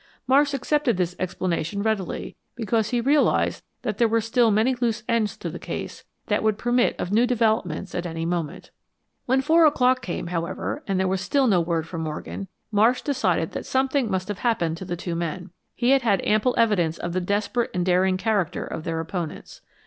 Marsh 0.25 0.55
accepted 0.55 0.97
this 0.97 1.15
explanation 1.19 1.83
readily, 1.83 2.35
because 2.55 2.89
he 2.89 2.99
realized 2.99 3.61
that 3.83 3.99
there 3.99 4.07
were 4.07 4.19
still 4.19 4.49
many 4.49 4.73
loose 4.73 5.03
ends 5.07 5.37
to 5.37 5.47
the 5.47 5.59
case 5.59 6.05
that 6.25 6.41
would 6.41 6.57
permit 6.57 6.99
of 6.99 7.11
new 7.11 7.27
developments 7.27 7.93
at 7.93 8.07
any 8.07 8.25
moment. 8.25 8.71
When 9.27 9.41
four 9.41 9.63
o'clock 9.67 10.01
came, 10.01 10.25
however, 10.25 10.81
and 10.87 10.99
there 10.99 11.07
was 11.07 11.21
still 11.21 11.45
no 11.45 11.61
word 11.61 11.87
from 11.87 12.01
Morgan, 12.01 12.47
Marsh 12.71 13.03
decided 13.03 13.51
that 13.51 13.67
something 13.67 14.09
must 14.09 14.27
have 14.27 14.39
happened 14.39 14.77
to 14.77 14.85
the 14.85 14.97
two 14.97 15.13
men. 15.13 15.51
He 15.75 15.91
had 15.91 16.01
had 16.01 16.19
ample 16.25 16.55
evidence 16.57 16.97
of 16.97 17.13
the 17.13 17.21
desperate 17.21 17.69
and 17.71 17.85
daring 17.85 18.17
character 18.17 18.65
of 18.65 18.85
their 18.85 18.99
opponents. 18.99 19.61